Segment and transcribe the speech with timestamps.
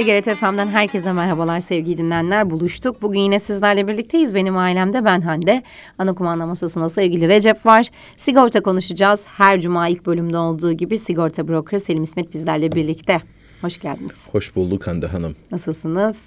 [0.00, 2.50] TGRT FM'den herkese merhabalar sevgili dinleyenler.
[2.50, 3.02] Buluştuk.
[3.02, 4.34] Bugün yine sizlerle birlikteyiz.
[4.34, 5.62] Benim ailemde ben Hande.
[5.98, 7.86] Ana kumanda masasında sevgili Recep var.
[8.16, 9.24] Sigorta konuşacağız.
[9.26, 13.20] Her cuma ilk bölümde olduğu gibi sigorta broker Selim İsmet bizlerle birlikte.
[13.60, 14.28] Hoş geldiniz.
[14.32, 15.36] Hoş bulduk Hande Hanım.
[15.50, 16.18] Nasılsınız?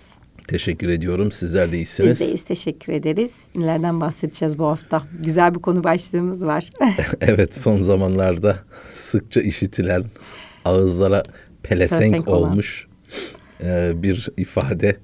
[0.47, 1.31] Teşekkür ediyorum.
[1.31, 2.11] Sizler de iyisiniz.
[2.11, 2.43] Biz de iyiyiz.
[2.43, 3.35] Teşekkür ederiz.
[3.55, 5.03] Nelerden bahsedeceğiz bu hafta?
[5.19, 6.69] Güzel bir konu başlığımız var.
[7.21, 8.57] evet son zamanlarda
[8.93, 10.03] sıkça işitilen
[10.65, 11.23] ağızlara
[11.63, 12.87] pelesenk, pelesenk olmuş
[13.63, 14.97] e, bir ifade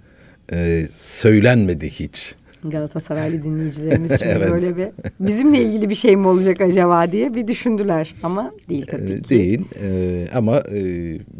[0.51, 2.35] e, söylenmedi hiç.
[2.63, 4.51] Galatasaraylı dinleyicilerimiz şimdi evet.
[4.51, 4.87] böyle bir
[5.19, 9.29] bizimle ilgili bir şey mi olacak acaba diye bir düşündüler ama değil tabii e, ki.
[9.29, 10.81] Değil e, ama e,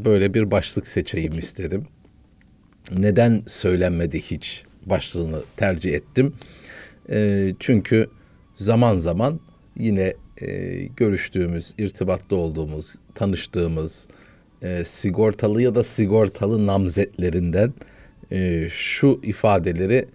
[0.05, 1.43] böyle bir başlık seçeyim Seçim.
[1.43, 1.85] istedim.
[2.97, 6.33] Neden söylenmedi hiç başlığını tercih ettim.
[7.09, 8.07] E, çünkü
[8.55, 9.39] zaman zaman
[9.77, 10.47] yine e,
[10.97, 14.07] görüştüğümüz, irtibatta olduğumuz, tanıştığımız,
[14.61, 17.73] e, sigortalı ya da sigortalı namzetlerinden
[18.31, 20.05] e, şu ifadeleri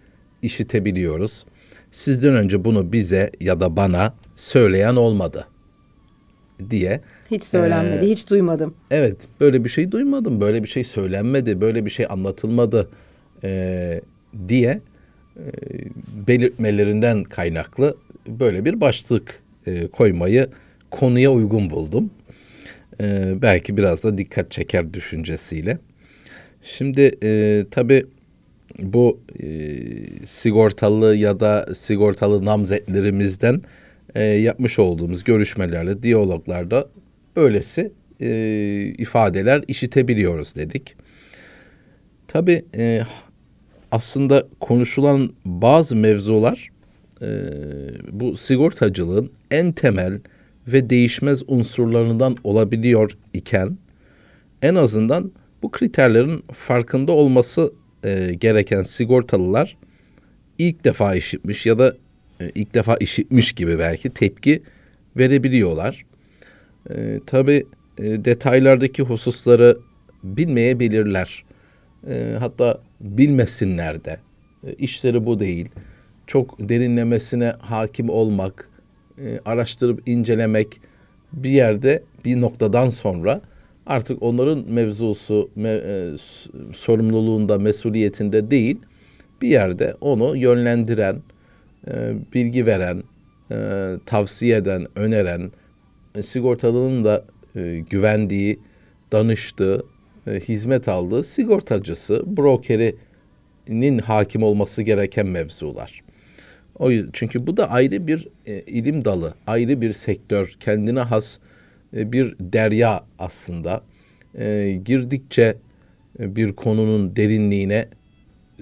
[0.42, 1.44] işitebiliyoruz.
[1.90, 5.46] Sizden önce bunu bize ya da bana söyleyen olmadı
[6.70, 7.00] diye.
[7.30, 8.74] Hiç söylenmedi, ee, hiç duymadım.
[8.90, 12.90] Evet, böyle bir şey duymadım, böyle bir şey söylenmedi, böyle bir şey anlatılmadı
[13.44, 14.00] e,
[14.48, 14.80] diye
[15.36, 15.44] e,
[16.28, 20.48] belirtmelerinden kaynaklı böyle bir başlık e, koymayı
[20.90, 22.10] konuya uygun buldum
[23.00, 25.78] e, belki biraz da dikkat çeker düşüncesiyle.
[26.62, 28.06] Şimdi e, tabii
[28.78, 29.46] bu e,
[30.26, 33.62] sigortalı ya da sigortalı namzetlerimizden
[34.14, 36.88] e, yapmış olduğumuz görüşmelerde, diyaloglarda
[37.36, 40.94] öylesi e, ifadeler işitebiliyoruz dedik.
[42.28, 43.02] Tabii e,
[43.90, 46.68] aslında konuşulan bazı mevzular
[47.22, 47.28] e,
[48.10, 50.20] bu sigortacılığın en temel
[50.68, 53.78] ve değişmez unsurlarından olabiliyor iken
[54.62, 57.72] en azından bu kriterlerin farkında olması
[58.04, 59.76] e, gereken sigortalılar
[60.58, 61.96] ilk defa işitmiş ya da
[62.40, 64.62] e, ilk defa işitmiş gibi belki tepki
[65.16, 66.04] verebiliyorlar.
[66.90, 67.66] E, tabii
[67.98, 69.78] e, detaylardaki hususları
[70.24, 71.44] bilmeyebilirler.
[72.08, 74.18] E, hatta bilmesinler de.
[74.66, 75.68] E, işleri bu değil.
[76.26, 78.70] Çok derinlemesine hakim olmak,
[79.18, 80.80] e, araştırıp incelemek
[81.32, 83.40] bir yerde bir noktadan sonra
[83.86, 86.14] artık onların mevzusu me, e,
[86.72, 88.78] sorumluluğunda mesuliyetinde değil
[89.42, 91.22] bir yerde onu yönlendiren
[91.88, 93.02] e, bilgi veren
[93.50, 95.52] e, tavsiye eden öneren
[96.14, 97.24] e, sigortalının da
[97.56, 98.60] e, güvendiği
[99.12, 99.84] danıştığı
[100.26, 106.03] e, hizmet aldığı sigortacısı brokerinin hakim olması gereken mevzular.
[106.78, 111.38] O yüzden, çünkü bu da ayrı bir e, ilim dalı, ayrı bir sektör, kendine has
[111.96, 113.82] e, bir derya aslında.
[114.38, 115.56] E, girdikçe
[116.20, 117.88] e, bir konunun derinliğine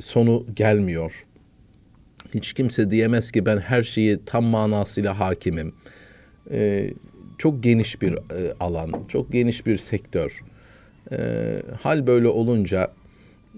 [0.01, 1.27] sonu gelmiyor.
[2.35, 5.75] Hiç kimse diyemez ki ben her şeyi tam manasıyla hakimim.
[6.51, 6.91] E,
[7.39, 10.41] çok geniş bir e, alan, çok geniş bir sektör.
[11.13, 11.19] E,
[11.83, 12.91] hal böyle olunca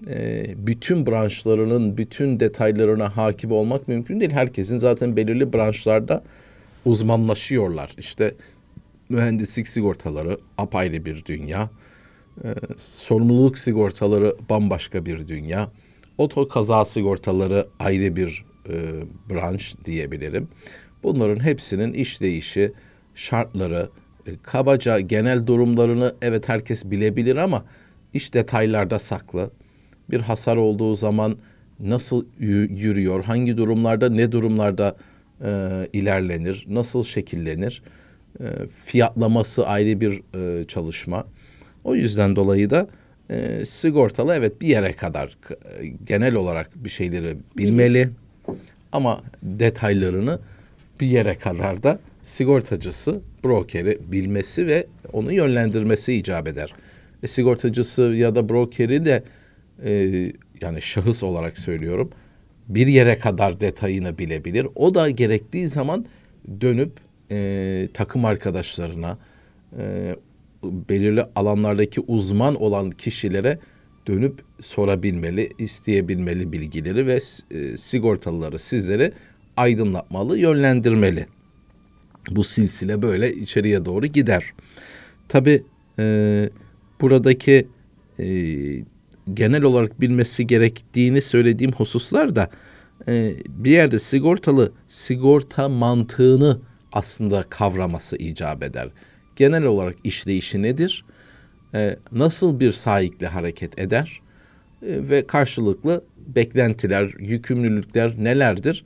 [0.07, 4.31] e, bütün branşlarının bütün detaylarına hakim olmak mümkün değil.
[4.31, 6.23] Herkesin zaten belirli branşlarda
[6.85, 7.91] uzmanlaşıyorlar.
[7.97, 8.35] İşte
[9.09, 11.69] mühendislik sigortaları apayrı bir dünya.
[12.43, 12.47] E,
[12.77, 15.71] sorumluluk sigortaları bambaşka bir dünya.
[16.17, 18.73] Oto kaza sigortaları ayrı bir e,
[19.29, 20.47] branş diyebilirim.
[21.03, 22.73] Bunların hepsinin işleyişi,
[23.15, 23.89] şartları,
[24.27, 27.65] e, kabaca genel durumlarını evet herkes bilebilir ama
[28.13, 29.51] iş detaylarda saklı
[30.11, 31.37] bir hasar olduğu zaman
[31.79, 34.95] nasıl yürüyor, hangi durumlarda, ne durumlarda
[35.43, 35.49] e,
[35.93, 37.81] ilerlenir, nasıl şekillenir,
[38.39, 41.25] e, fiyatlaması ayrı bir e, çalışma.
[41.83, 42.87] O yüzden dolayı da
[43.29, 48.09] e, sigortalı evet bir yere kadar e, genel olarak bir şeyleri bilmeli.
[48.91, 50.39] Ama detaylarını
[50.99, 56.73] bir yere kadar da sigortacısı, brokeri bilmesi ve onu yönlendirmesi icap eder.
[57.23, 59.23] E, sigortacısı ya da brokeri de
[59.83, 59.91] e,
[60.61, 62.11] yani şahıs olarak söylüyorum
[62.69, 64.67] bir yere kadar detayını bilebilir.
[64.75, 66.05] O da gerektiği zaman
[66.61, 66.91] dönüp
[67.31, 69.17] e, takım arkadaşlarına
[69.77, 70.15] e,
[70.63, 73.59] belirli alanlardaki uzman olan kişilere
[74.07, 77.19] dönüp sorabilmeli, isteyebilmeli bilgileri ve
[77.51, 79.11] e, sigortalıları sizleri
[79.57, 81.25] aydınlatmalı, yönlendirmeli.
[82.31, 84.53] Bu silsile böyle içeriye doğru gider.
[85.27, 85.63] Tabi
[85.99, 86.49] e,
[87.01, 87.67] buradaki
[88.19, 88.25] e,
[89.33, 92.49] genel olarak bilmesi gerektiğini söylediğim hususlar da
[93.07, 96.59] e, bir yerde sigortalı sigorta mantığını
[96.91, 98.89] aslında kavraması icap eder.
[99.35, 101.05] Genel olarak işleyişi nedir?
[101.73, 104.21] E, nasıl bir sahikle hareket eder?
[104.81, 108.85] e, ve karşılıklı beklentiler, yükümlülükler nelerdir?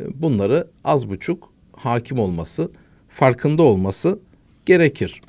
[0.00, 2.70] E, bunları az buçuk hakim olması,
[3.08, 4.18] farkında olması
[4.66, 5.20] gerekir.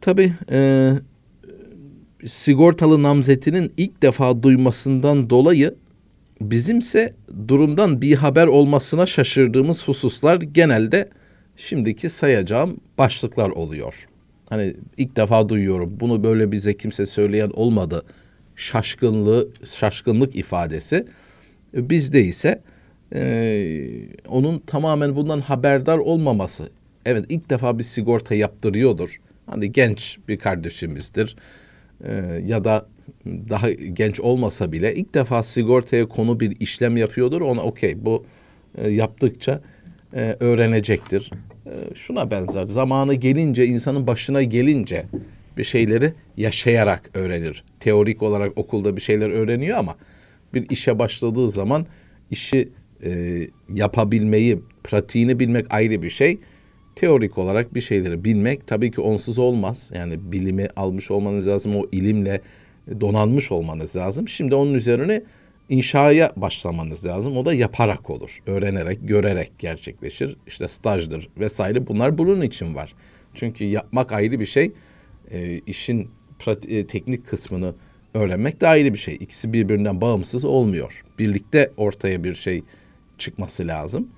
[0.00, 0.92] Tabii e,
[2.26, 5.74] sigortalı namzetinin ilk defa duymasından dolayı
[6.40, 7.14] bizimse
[7.48, 11.08] durumdan bir haber olmasına şaşırdığımız hususlar genelde
[11.56, 14.08] şimdiki sayacağım başlıklar oluyor.
[14.48, 15.96] Hani ilk defa duyuyorum.
[16.00, 18.02] Bunu böyle bize kimse söyleyen olmadı.
[18.56, 21.06] Şaşkınlığı, şaşkınlık ifadesi.
[21.74, 22.62] Bizde ise
[23.14, 23.22] e,
[24.28, 26.70] onun tamamen bundan haberdar olmaması.
[27.06, 29.20] Evet ilk defa bir sigorta yaptırıyordur.
[29.46, 31.36] Hani genç bir kardeşimizdir.
[32.02, 32.12] E,
[32.44, 32.86] ya da
[33.26, 37.40] daha genç olmasa bile ilk defa sigortaya konu bir işlem yapıyordur.
[37.40, 38.24] Ona okey bu
[38.78, 39.60] e, yaptıkça
[40.14, 41.30] e, öğrenecektir.
[41.66, 42.66] E, şuna benzer.
[42.66, 45.06] Zamanı gelince insanın başına gelince
[45.56, 47.64] bir şeyleri yaşayarak öğrenir.
[47.80, 49.96] Teorik olarak okulda bir şeyler öğreniyor ama
[50.54, 51.86] bir işe başladığı zaman
[52.30, 52.68] işi
[53.04, 53.40] e,
[53.74, 56.38] yapabilmeyi, pratiğini bilmek ayrı bir şey.
[56.94, 59.90] Teorik olarak bir şeyleri bilmek tabii ki onsuz olmaz.
[59.94, 62.40] Yani bilimi almış olmanız lazım, o ilimle
[63.00, 64.28] donanmış olmanız lazım.
[64.28, 65.22] Şimdi onun üzerine
[65.68, 67.36] inşaya başlamanız lazım.
[67.36, 68.42] O da yaparak olur.
[68.46, 70.36] Öğrenerek, görerek gerçekleşir.
[70.46, 72.94] İşte stajdır vesaire bunlar bunun için var.
[73.34, 74.72] Çünkü yapmak ayrı bir şey.
[75.30, 77.74] E, işin prati, e, teknik kısmını
[78.14, 79.14] öğrenmek de ayrı bir şey.
[79.14, 81.04] İkisi birbirinden bağımsız olmuyor.
[81.18, 82.62] Birlikte ortaya bir şey
[83.18, 84.08] çıkması lazım.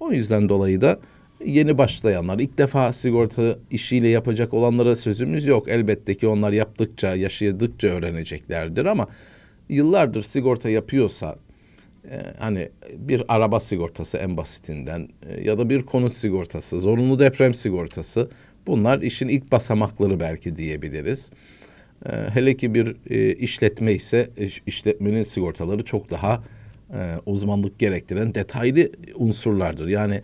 [0.00, 1.00] O yüzden dolayı da
[1.46, 5.68] yeni başlayanlar, ilk defa sigorta işiyle yapacak olanlara sözümüz yok.
[5.68, 9.08] Elbette ki onlar yaptıkça, yaşadıkça öğreneceklerdir ama
[9.68, 11.36] yıllardır sigorta yapıyorsa
[12.10, 17.54] e, hani bir araba sigortası en basitinden e, ya da bir konut sigortası, zorunlu deprem
[17.54, 18.30] sigortası
[18.66, 21.30] bunlar işin ilk basamakları belki diyebiliriz.
[22.06, 22.96] E, hele ki bir
[23.34, 24.30] işletme ise
[24.66, 26.42] işletmenin sigortaları çok daha
[27.26, 29.88] uzmanlık gerektiren detaylı unsurlardır.
[29.88, 30.22] Yani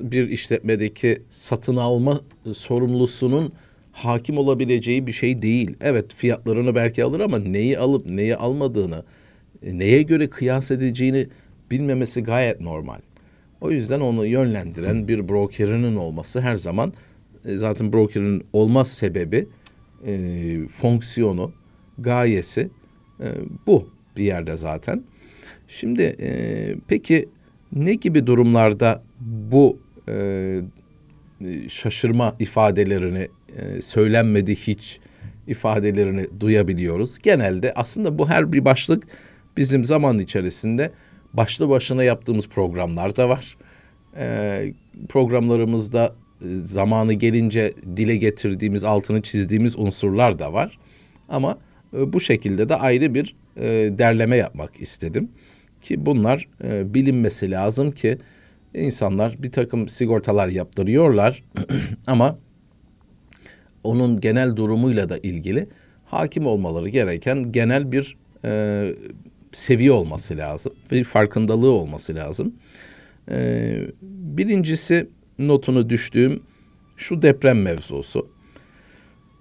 [0.00, 2.20] bir işletmedeki satın alma
[2.52, 3.52] sorumlusunun
[3.92, 5.76] hakim olabileceği bir şey değil.
[5.80, 9.04] Evet fiyatlarını belki alır ama neyi alıp neyi almadığını,
[9.62, 11.26] e, neye göre kıyas edeceğini
[11.70, 13.00] bilmemesi gayet normal.
[13.60, 16.92] O yüzden onu yönlendiren bir brokerinin olması her zaman
[17.44, 19.48] e, zaten brokerin olmaz sebebi,
[20.06, 21.52] e, fonksiyonu,
[21.98, 22.70] gayesi
[23.20, 23.26] e,
[23.66, 25.02] bu bir yerde zaten.
[25.68, 26.30] Şimdi e,
[26.88, 27.28] peki
[27.72, 29.78] ne gibi durumlarda bu
[30.08, 30.60] e,
[31.68, 35.00] şaşırma ifadelerini e, söylenmedi hiç
[35.46, 37.18] ifadelerini duyabiliyoruz.
[37.18, 39.06] Genelde aslında bu her bir başlık
[39.56, 40.92] bizim zaman içerisinde
[41.32, 43.56] başlı başına yaptığımız programlar da var.
[44.16, 44.72] E,
[45.08, 50.78] programlarımızda e, zamanı gelince dile getirdiğimiz, altını çizdiğimiz unsurlar da var.
[51.28, 51.58] Ama
[51.96, 53.62] e, bu şekilde de ayrı bir e,
[53.98, 55.28] derleme yapmak istedim.
[55.82, 58.18] Ki bunlar e, bilinmesi lazım ki
[58.74, 61.42] insanlar bir takım sigortalar yaptırıyorlar
[62.06, 62.38] ama
[63.84, 65.68] onun genel durumuyla da ilgili
[66.04, 68.94] hakim olmaları gereken genel bir e,
[69.52, 72.54] seviye olması lazım ve farkındalığı olması lazım.
[73.30, 76.42] E, birincisi notunu düştüğüm
[76.96, 78.28] şu deprem mevzusu.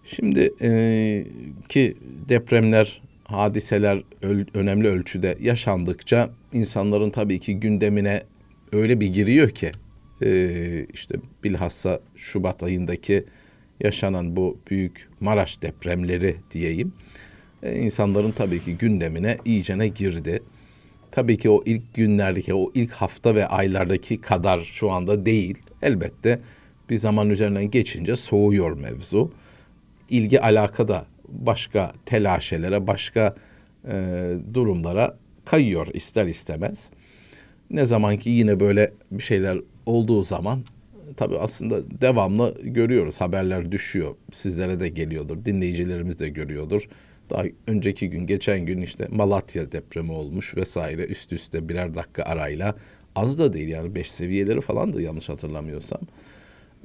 [0.04, 1.26] Şimdi e,
[1.70, 1.98] ki
[2.30, 8.24] depremler, hadiseler öl, önemli ölçüde yaşandıkça insanların tabii ki gündemine
[8.72, 9.72] öyle bir giriyor ki
[10.22, 13.26] e, işte bilhassa Şubat ayındaki
[13.80, 16.94] yaşanan bu büyük Maraş depremleri diyeyim
[17.64, 20.44] e, insanların tabii ki gündemine iyicene girdi.
[21.12, 25.58] Tabii ki o ilk günlerdeki, o ilk hafta ve aylardaki kadar şu anda değil.
[25.82, 26.40] Elbette
[26.90, 29.32] bir zaman üzerinden geçince soğuyor mevzu.
[30.10, 33.36] İlgi alaka da başka telaşelere, başka
[33.88, 36.90] e, durumlara kayıyor ister istemez.
[37.72, 40.60] Ne zaman ki yine böyle bir şeyler olduğu zaman
[41.18, 43.22] tabii aslında devamlı görüyoruz.
[43.22, 44.16] Haberler düşüyor.
[44.32, 45.46] Sizlere de geliyordur.
[45.46, 46.90] Dinleyicilerimiz de görüyordur.
[47.30, 52.76] Daha önceki gün, geçen gün işte Malatya depremi olmuş vesaire üst üste birer dakika arayla.
[53.16, 56.02] Az da değil yani beş seviyeleri falan da yanlış hatırlamıyorsam.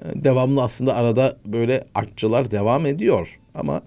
[0.03, 3.41] Ee, devamlı aslında arada böyle artçılar devam ediyor.
[3.55, 3.83] Ama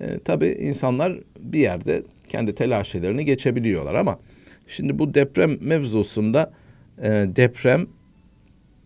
[0.00, 4.18] e, tabii insanlar bir yerde kendi telaşelerini geçebiliyorlar ama
[4.66, 6.52] şimdi bu deprem mevzusunda
[6.98, 7.86] e, deprem,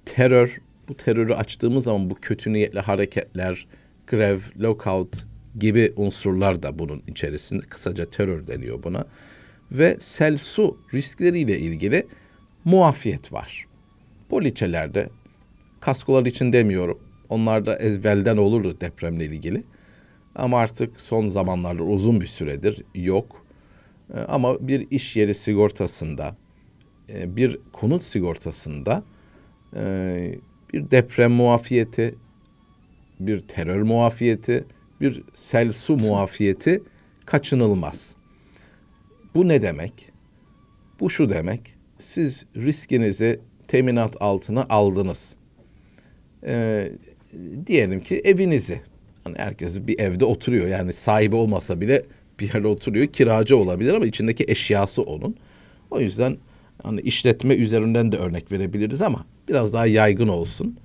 [0.04, 3.66] terör, bu terörü açtığımız zaman bu kötü niyetli hareketler,
[4.06, 5.26] grev, lockout
[5.58, 7.62] gibi unsurlar da bunun içerisinde.
[7.66, 9.04] Kısaca terör deniyor buna.
[9.72, 12.06] Ve sel su riskleriyle ilgili
[12.64, 13.66] muafiyet var.
[14.28, 15.08] Poliçelerde,
[15.80, 16.98] kaskolar için demiyorum.
[17.28, 19.64] Onlar da ezbelden olurdu depremle ilgili.
[20.34, 23.39] Ama artık son zamanlarda uzun bir süredir yok.
[24.14, 26.36] E, ama bir iş yeri sigortasında,
[27.08, 29.04] e, bir konut sigortasında
[29.76, 30.34] e,
[30.72, 32.14] bir deprem muafiyeti,
[33.20, 34.64] bir terör muafiyeti,
[35.00, 36.82] bir sel su muafiyeti
[37.26, 38.16] kaçınılmaz.
[39.34, 40.12] Bu ne demek?
[41.00, 41.74] Bu şu demek.
[41.98, 45.36] Siz riskinizi teminat altına aldınız.
[46.44, 46.92] Ee,
[47.66, 48.80] diyelim ki evinizi.
[49.24, 50.66] Hani herkes bir evde oturuyor.
[50.66, 52.02] Yani sahibi olmasa bile
[52.40, 53.06] bir yerde oturuyor.
[53.06, 55.36] Kiracı olabilir ama içindeki eşyası onun.
[55.90, 56.36] O yüzden
[56.82, 60.76] hani işletme üzerinden de örnek verebiliriz ama biraz daha yaygın olsun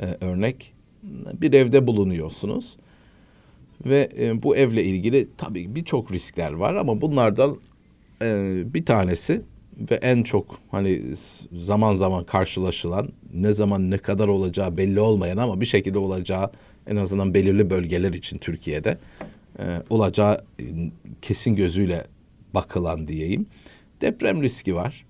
[0.00, 0.72] e, örnek.
[1.40, 2.76] Bir evde bulunuyorsunuz
[3.86, 7.56] ve e, bu evle ilgili tabii birçok riskler var ama bunlardan
[8.22, 9.42] e, bir tanesi
[9.90, 11.02] ve en çok hani
[11.52, 16.50] zaman zaman karşılaşılan ne zaman ne kadar olacağı belli olmayan ama bir şekilde olacağı
[16.86, 18.98] en azından belirli bölgeler için Türkiye'de
[19.58, 20.64] e, olacağı e,
[21.22, 22.06] kesin gözüyle
[22.54, 23.46] bakılan diyeyim.
[24.00, 25.06] Deprem riski var.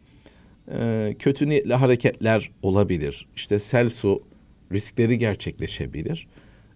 [0.72, 3.26] E, kötü niyetli hareketler olabilir.
[3.36, 4.22] İşte sel su
[4.72, 6.26] riskleri gerçekleşebilir.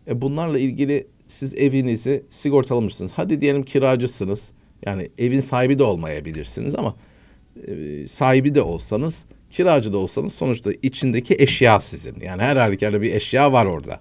[0.09, 3.13] E, bunlarla ilgili siz evinizi sigortalamışsınız.
[3.13, 4.51] Hadi diyelim kiracısınız.
[4.87, 6.97] Yani evin sahibi de olmayabilirsiniz ama
[7.67, 12.21] e, sahibi de olsanız, kiracı da olsanız sonuçta içindeki eşya sizin.
[12.21, 14.01] Yani her halükarda bir eşya var orada.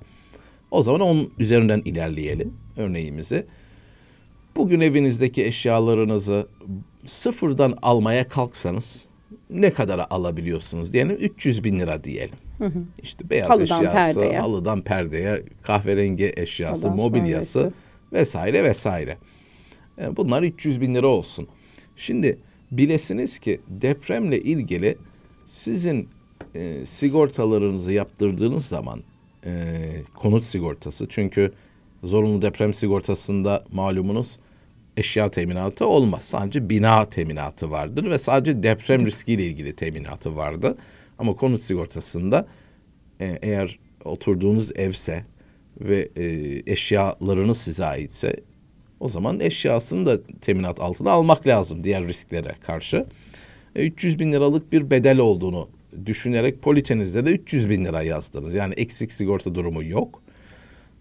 [0.71, 3.45] O zaman onun üzerinden ilerleyelim örneğimizi.
[4.55, 6.47] Bugün evinizdeki eşyalarınızı
[7.05, 9.05] sıfırdan almaya kalksanız
[9.49, 12.35] ne kadara alabiliyorsunuz diyelim 300 bin lira diyelim.
[12.57, 12.79] Hı hı.
[13.03, 14.39] İşte beyaz halıdan eşyası, perdeye.
[14.39, 17.73] halıdan perdeye, kahverengi eşyası, Halıdan mobilyası sonrası.
[18.13, 19.17] vesaire vesaire.
[20.01, 21.47] E, bunlar 300 bin lira olsun.
[21.95, 22.37] Şimdi
[22.71, 24.97] bilesiniz ki depremle ilgili
[25.45, 26.09] sizin
[26.55, 29.03] e, sigortalarınızı yaptırdığınız zaman
[29.45, 29.75] e,
[30.15, 31.51] konut sigortası çünkü
[32.03, 34.37] zorunlu deprem sigortasında malumunuz
[34.97, 36.23] eşya teminatı olmaz.
[36.23, 40.77] Sadece bina teminatı vardır ve sadece deprem riskiyle ilgili teminatı vardı.
[41.19, 42.47] Ama konut sigortasında
[43.19, 45.25] e, eğer oturduğunuz evse
[45.81, 46.23] ve e,
[46.71, 48.35] eşyalarınız size aitse
[48.99, 53.05] o zaman eşyasını da teminat altına almak lazım diğer risklere karşı.
[53.75, 55.69] E, 300 bin liralık bir bedel olduğunu
[56.05, 58.53] düşünerek poliçenizde de 300 bin lira yazdınız.
[58.53, 60.21] Yani eksik sigorta durumu yok.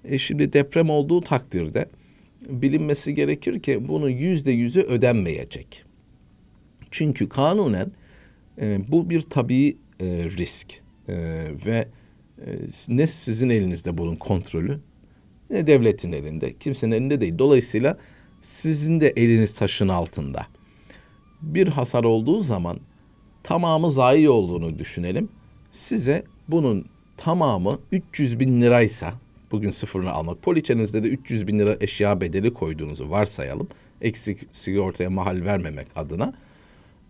[0.08, 1.88] E şimdi deprem olduğu takdirde
[2.48, 5.84] bilinmesi gerekir ki bunun yüzde yüzü ödenmeyecek.
[6.90, 7.92] Çünkü kanunen
[8.60, 11.14] e, bu bir tabii e, risk e,
[11.66, 11.88] ve
[12.46, 12.46] e,
[12.88, 14.80] ne sizin elinizde bunun kontrolü
[15.50, 17.38] ne devletin elinde, kimsenin elinde değil.
[17.38, 17.98] Dolayısıyla
[18.42, 20.46] sizin de eliniz taşın altında.
[21.42, 22.80] Bir hasar olduğu zaman
[23.42, 25.28] tamamı zayi olduğunu düşünelim.
[25.72, 26.86] Size bunun
[27.16, 29.14] tamamı 300 bin liraysa
[29.52, 30.42] bugün sıfırını almak.
[30.42, 33.68] Poliçenizde de 300 bin lira eşya bedeli koyduğunuzu varsayalım.
[34.00, 36.34] Eksik sigortaya mahal vermemek adına.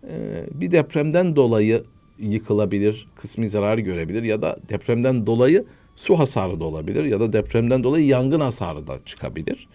[0.09, 1.83] Ee, bir depremden dolayı
[2.19, 5.65] yıkılabilir, kısmi zarar görebilir ya da depremden dolayı
[5.95, 9.67] su hasarı da olabilir ya da depremden dolayı yangın hasarı da çıkabilir.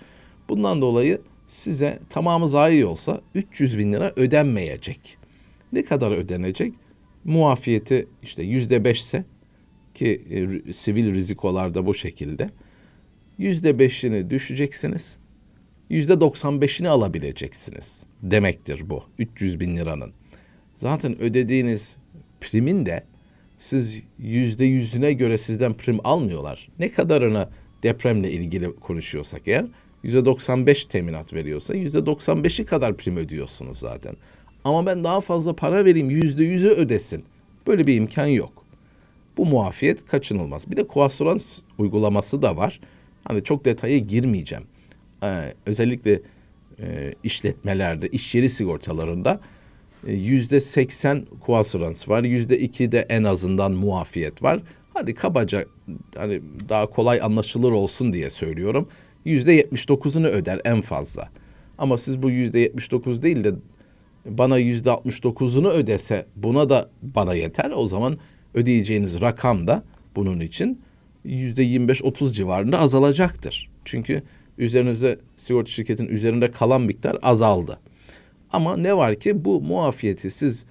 [0.48, 5.16] Bundan dolayı size tamamı zayi olsa 300 bin lira ödenmeyecek.
[5.72, 6.72] Ne kadar ödenecek?
[7.24, 9.24] Muafiyeti işte yüzde beşse
[9.94, 12.50] ki e, sivil rizikolarda bu şekilde
[13.38, 15.16] yüzde beşini düşeceksiniz.
[15.90, 20.12] Yüzde doksan beşini alabileceksiniz demektir bu 300 bin liranın.
[20.76, 21.96] Zaten ödediğiniz
[22.40, 23.04] primin de
[23.58, 26.68] siz yüzde yüzüne göre sizden prim almıyorlar.
[26.78, 27.50] Ne kadarına
[27.82, 29.66] depremle ilgili konuşuyorsak eğer
[30.02, 34.16] yüzde 95 teminat veriyorsa yüzde 95'i kadar prim ödüyorsunuz zaten.
[34.64, 37.24] Ama ben daha fazla para vereyim yüzde yüzü ödesin.
[37.66, 38.61] Böyle bir imkan yok.
[39.36, 40.70] Bu muafiyet kaçınılmaz.
[40.70, 42.80] Bir de koasurans uygulaması da var.
[43.24, 44.64] Hani çok detaya girmeyeceğim.
[45.22, 46.20] Ee, özellikle
[46.80, 49.40] e, işletmelerde, iş yeri sigortalarında
[50.06, 52.22] e, yüzde seksen kuasurans var.
[52.22, 54.62] Yüzde iki de en azından muafiyet var.
[54.94, 55.64] Hadi kabaca
[56.16, 58.88] hani daha kolay anlaşılır olsun diye söylüyorum.
[59.24, 61.28] Yüzde yetmiş dokuzunu öder en fazla.
[61.78, 63.52] Ama siz bu yüzde yetmiş dokuz değil de
[64.26, 67.72] bana yüzde altmış dokuzunu ödese buna da bana yeter.
[67.74, 68.18] O zaman
[68.54, 69.82] ödeyeceğiniz rakam da
[70.16, 70.80] bunun için
[71.24, 73.70] yüzde yirmi beş otuz civarında azalacaktır.
[73.84, 74.22] Çünkü
[74.58, 77.78] üzerinizde sigorta şirketin üzerinde kalan miktar azaldı.
[78.52, 80.64] Ama ne var ki bu muafiyeti siz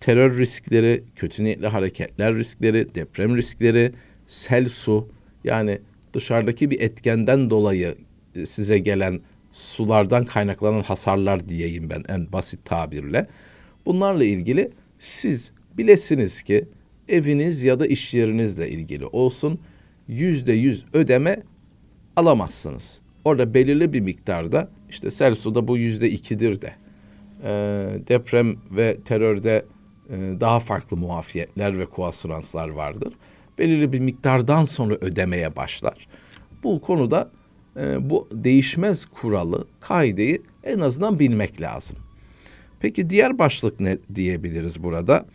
[0.00, 3.92] terör riskleri, kötü niyetli hareketler riskleri, deprem riskleri,
[4.26, 5.08] sel su
[5.44, 5.78] yani
[6.14, 7.94] dışarıdaki bir etkenden dolayı
[8.34, 9.20] e, size gelen
[9.52, 13.26] sulardan kaynaklanan hasarlar diyeyim ben en basit tabirle.
[13.86, 16.64] Bunlarla ilgili siz bilesiniz ki
[17.08, 19.60] eviniz ya da iş yerinizle ilgili olsun
[20.08, 21.42] yüzde yüz ödeme
[22.16, 23.00] alamazsınız.
[23.24, 26.72] orada belirli bir miktarda işte sel suda bu yüzde ikidir de
[27.44, 27.50] e,
[28.08, 29.64] deprem ve terörde
[30.10, 33.14] e, daha farklı muafiyetler ve kuasuranslar vardır.
[33.58, 36.08] Belirli bir miktardan sonra ödemeye başlar.
[36.64, 37.30] Bu konuda
[37.76, 41.98] e, bu değişmez kuralı, kaideyi en azından bilmek lazım.
[42.80, 45.26] Peki diğer başlık ne diyebiliriz burada?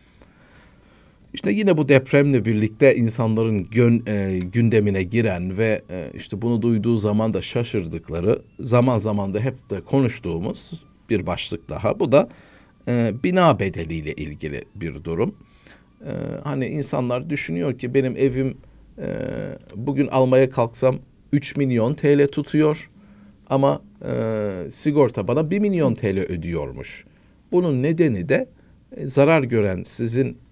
[1.33, 6.97] İşte yine bu depremle birlikte insanların gön, e, gündemine giren ve e, işte bunu duyduğu
[6.97, 11.99] zaman da şaşırdıkları, zaman zaman da hep de konuştuğumuz bir başlık daha.
[11.99, 12.29] Bu da
[12.87, 15.35] e, bina bedeliyle ilgili bir durum.
[16.05, 16.11] E,
[16.43, 18.57] hani insanlar düşünüyor ki benim evim
[18.97, 19.07] e,
[19.75, 20.99] bugün almaya kalksam
[21.31, 22.89] 3 milyon TL tutuyor
[23.47, 27.05] ama e, sigorta bana 1 milyon TL ödüyormuş.
[27.51, 28.49] Bunun nedeni de
[28.95, 30.42] e, zarar gören sizin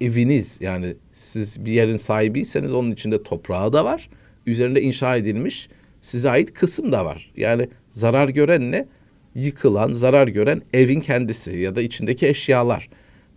[0.00, 4.08] eviniz yani siz bir yerin sahibiyseniz onun içinde toprağı da var.
[4.46, 5.68] Üzerinde inşa edilmiş
[6.02, 7.32] size ait kısım da var.
[7.36, 8.86] Yani zarar gören ne?
[9.34, 12.88] Yıkılan, zarar gören evin kendisi ya da içindeki eşyalar.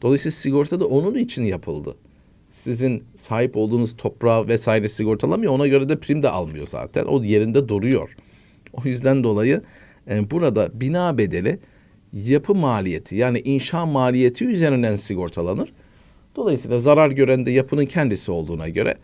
[0.01, 1.96] Dolayısıyla sigorta da onun için yapıldı.
[2.50, 5.53] Sizin sahip olduğunuz toprağı vesaire sigortalamıyor.
[5.53, 7.06] Ona göre de prim de almıyor zaten.
[7.06, 8.15] O yerinde duruyor.
[8.74, 9.62] O yüzden dolayı
[10.10, 11.60] e, burada bina bedeli
[12.13, 15.74] yapı maliyeti yani inşa maliyeti üzerinden sigortalanır.
[16.35, 18.97] Dolayısıyla zarar gören de yapının kendisi olduğuna göre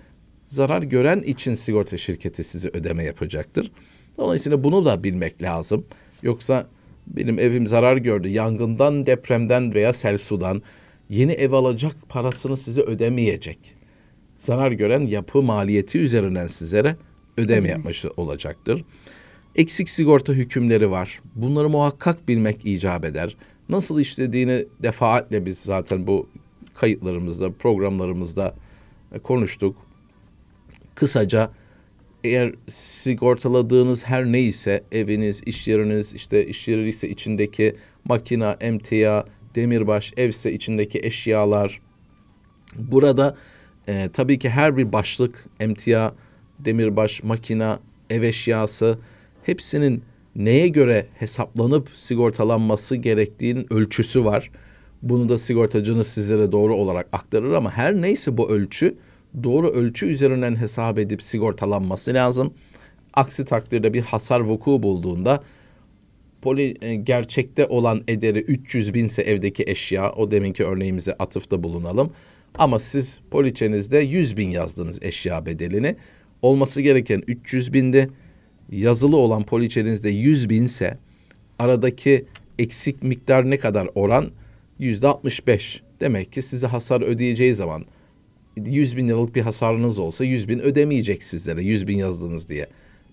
[0.48, 3.72] zarar gören için sigorta şirketi size ödeme yapacaktır.
[4.18, 5.86] Dolayısıyla bunu da bilmek lazım.
[6.24, 6.68] Yoksa
[7.08, 8.28] benim evim zarar gördü.
[8.28, 10.62] Yangından, depremden veya sel sudan
[11.10, 13.60] yeni ev alacak parasını size ödemeyecek.
[14.38, 16.96] Zarar gören yapı maliyeti üzerinden sizlere
[17.38, 18.86] ödeme yapması olacaktır.
[19.56, 21.22] Eksik sigorta hükümleri var.
[21.36, 23.38] Bunları muhakkak bilmek icap eder.
[23.70, 26.30] Nasıl işlediğini defaatle biz zaten bu
[26.80, 28.56] kayıtlarımızda, programlarımızda
[29.12, 29.76] e, konuştuk.
[30.96, 31.52] Kısaca
[32.24, 40.14] eğer sigortaladığınız her neyse eviniz, iş yeriniz, işte iş yeri ise içindeki makina, emtia, demirbaş,
[40.18, 41.82] evse içindeki eşyalar.
[42.78, 43.38] Burada
[43.88, 46.14] e, tabii ki her bir başlık, emtia,
[46.60, 49.00] demirbaş, makina, ev eşyası
[49.44, 50.04] hepsinin
[50.36, 54.52] neye göre hesaplanıp sigortalanması gerektiğinin ölçüsü var.
[55.02, 58.96] Bunu da sigortacınız sizlere doğru olarak aktarır ama her neyse bu ölçü
[59.44, 62.54] doğru ölçü üzerinden hesap edip sigortalanması lazım.
[63.14, 65.44] Aksi takdirde bir hasar vuku bulduğunda
[66.42, 72.12] poli e, gerçekte olan ederi 300 binse evdeki eşya o deminki örneğimize atıfta bulunalım.
[72.56, 75.96] Ama siz poliçenizde 100 bin yazdınız eşya bedelini.
[76.42, 78.10] Olması gereken 300 bindi.
[78.72, 80.98] Yazılı olan poliçenizde 100 binse
[81.60, 82.26] aradaki
[82.60, 84.32] eksik miktar ne kadar oran?
[84.80, 85.82] Yüzde 65.
[86.02, 87.86] Demek ki size hasar ödeyeceği zaman
[88.58, 92.68] 100 bin liralık bir hasarınız olsa 100 bin ödemeyecek sizlere 100 bin yazdınız diye.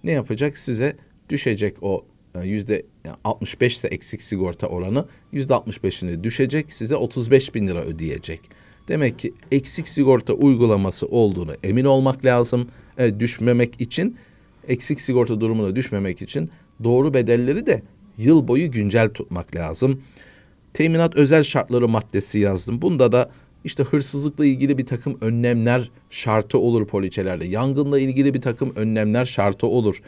[0.04, 0.58] Ne yapacak?
[0.58, 0.96] Size
[1.28, 2.82] düşecek o e, yüzde
[3.24, 8.40] 65 ise eksik sigorta oranı yüzde 65'ini düşecek size 35 bin lira ödeyecek.
[8.88, 12.68] Demek ki eksik sigorta uygulaması olduğunu emin olmak lazım.
[12.98, 14.16] E, düşmemek için
[14.68, 16.50] eksik sigorta durumuna düşmemek için
[16.84, 17.82] doğru bedelleri de
[18.18, 20.02] yıl boyu güncel tutmak lazım.
[20.74, 22.82] Teminat özel şartları maddesi yazdım.
[22.82, 23.30] Bunda da
[23.64, 27.44] işte hırsızlıkla ilgili bir takım önlemler şartı olur poliçelerde.
[27.44, 30.02] Yangınla ilgili bir takım önlemler şartı olur.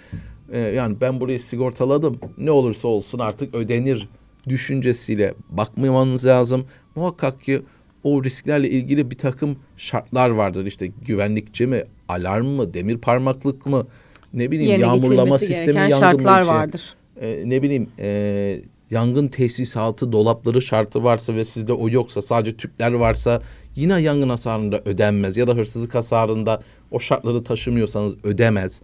[0.53, 2.21] Ee, yani ben burayı sigortaladım.
[2.39, 4.09] Ne olursa olsun artık ödenir
[4.49, 6.67] düşüncesiyle bakmamanız lazım.
[6.95, 7.63] Muhakkak ki
[8.05, 10.67] o risklerle ilgili bir takım şartlar vardır.
[10.67, 13.87] İşte güvenlikçi mi, alarm mı, demir parmaklık mı,
[14.35, 16.53] ne bileyim Yerine yağmurlama sistemi yangın şartlar için.
[16.53, 16.95] vardır.
[17.21, 22.93] Ee, ne bileyim e, yangın tesisatı, dolapları şartı varsa ve sizde o yoksa sadece tüpler
[22.93, 23.43] varsa
[23.75, 28.83] yine yangın hasarında ödenmez ya da hırsızlık hasarında o şartları taşımıyorsanız ödemez.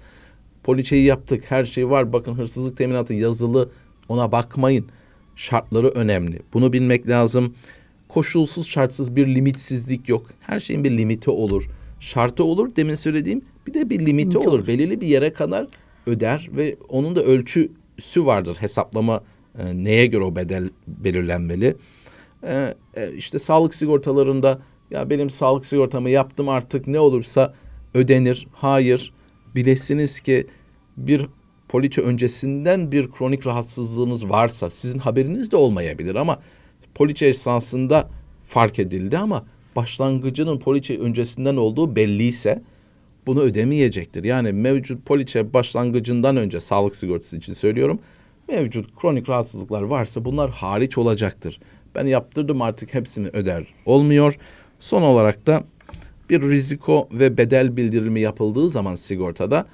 [0.63, 2.13] Poliçeyi yaptık, her şey var.
[2.13, 3.71] Bakın hırsızlık teminatı yazılı.
[4.09, 4.87] Ona bakmayın.
[5.37, 6.43] Şartları önemli.
[6.53, 7.55] Bunu bilmek lazım.
[8.09, 10.27] Koşulsuz şartsız bir limitsizlik yok.
[10.41, 11.69] Her şeyin bir limiti olur.
[12.01, 13.43] Şartı olur demin söylediğim.
[13.67, 14.47] Bir de bir limiti olur.
[14.47, 14.67] olur.
[14.67, 15.67] Belirli bir yere kadar
[16.07, 18.57] öder ve onun da ölçüsü vardır.
[18.61, 19.23] Hesaplama
[19.59, 21.77] e, neye göre o bedel belirlenmeli?
[22.43, 24.61] E, e, işte sağlık sigortalarında
[24.91, 27.55] ya benim sağlık sigortamı yaptım artık ne olursa
[27.95, 28.47] ödenir.
[28.53, 29.13] Hayır.
[29.55, 30.47] Bilesiniz ki
[30.97, 31.27] bir
[31.69, 36.39] poliçe öncesinden bir kronik rahatsızlığınız varsa sizin haberiniz de olmayabilir ama
[36.95, 38.11] poliçe esasında
[38.45, 39.45] fark edildi ama
[39.77, 42.63] başlangıcının poliçe öncesinden olduğu belliyse
[43.27, 44.25] bunu ödemeyecektir.
[44.25, 48.01] Yani mevcut poliçe başlangıcından önce sağlık sigortası için söylüyorum
[48.53, 51.61] mevcut kronik rahatsızlıklar varsa bunlar hariç olacaktır.
[51.95, 54.39] Ben yaptırdım artık hepsini öder olmuyor.
[54.81, 55.65] Son olarak da
[56.31, 59.67] bir riziko ve bedel bildirimi yapıldığı zaman sigortada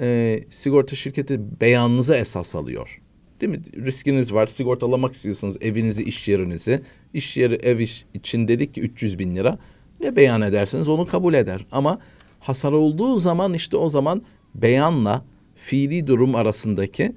[0.00, 3.00] e, sigorta şirketi beyanınıza esas alıyor.
[3.40, 3.62] Değil mi?
[3.86, 4.46] Riskiniz var.
[4.46, 6.82] Sigortalamak istiyorsunuz evinizi, iş yerinizi.
[7.14, 9.58] İş yeri, ev iş için dedik ki 300 bin lira.
[10.00, 11.66] Ne beyan ederseniz onu kabul eder.
[11.72, 11.98] Ama
[12.40, 14.22] hasar olduğu zaman işte o zaman
[14.54, 17.12] beyanla fiili durum arasındaki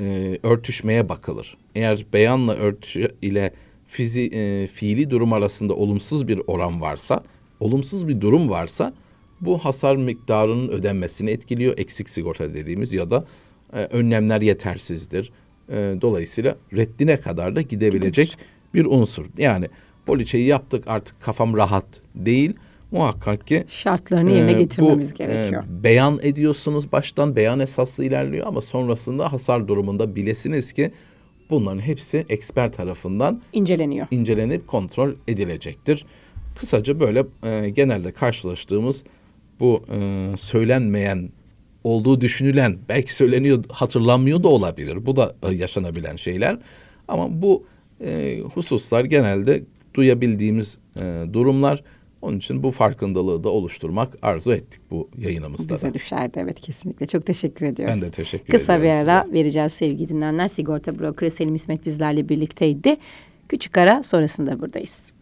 [0.00, 1.56] e, örtüşmeye bakılır.
[1.74, 3.52] Eğer beyanla örtüşü ile
[3.86, 7.22] fizi, e, fiili durum arasında olumsuz bir oran varsa,
[7.60, 8.92] olumsuz bir durum varsa
[9.40, 11.78] bu hasar miktarının ödenmesini etkiliyor.
[11.78, 13.24] Eksik sigorta dediğimiz ya da
[13.72, 15.32] e, önlemler yetersizdir.
[15.68, 18.36] E, dolayısıyla reddine kadar da gidebilecek
[18.74, 19.26] bir unsur.
[19.38, 19.68] Yani
[20.06, 22.54] poliçeyi yaptık artık kafam rahat değil.
[22.92, 25.64] Muhakkak ki şartlarını yerine e, getirmemiz bu, gerekiyor.
[25.64, 30.92] E, beyan ediyorsunuz baştan beyan esaslı ilerliyor ama sonrasında hasar durumunda bilesiniz ki
[31.50, 34.06] bunların hepsi eksper tarafından inceleniyor.
[34.10, 36.06] incelenip kontrol edilecektir.
[36.58, 39.04] Kısaca böyle e, genelde karşılaştığımız
[39.60, 41.30] bu e, söylenmeyen
[41.84, 45.06] olduğu düşünülen belki söyleniyor hatırlanmıyor da olabilir.
[45.06, 46.58] Bu da e, yaşanabilen şeyler.
[47.08, 47.64] Ama bu
[48.00, 49.62] e, hususlar genelde
[49.94, 51.82] duyabildiğimiz e, durumlar.
[52.22, 55.94] Onun için bu farkındalığı da oluşturmak arzu ettik bu yayınımızda Bize da.
[55.94, 57.06] düşerdi evet kesinlikle.
[57.06, 58.00] Çok teşekkür ediyoruz.
[58.02, 58.94] Ben de teşekkür Kısa ediyorum.
[59.00, 59.34] Kısa bir ara size.
[59.34, 60.48] vereceğiz sevgili dinleyenler.
[60.48, 62.96] Sigorta brokeri Selim İsmet bizlerle birlikteydi.
[63.48, 65.12] Küçük ara sonrasında buradayız.